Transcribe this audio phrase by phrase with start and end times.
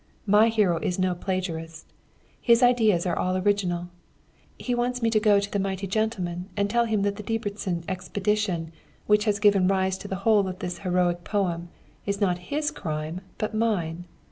[0.25, 1.85] my hero is no plagiarist!
[2.41, 3.89] His ideas are all original.
[4.57, 7.83] He wants me to go to the mighty gentleman and tell him that the Debreczin
[7.87, 8.71] expedition,
[9.05, 11.69] which has given rise to the whole of this heroic poem,
[12.07, 14.05] is not his 'crime,' but mine.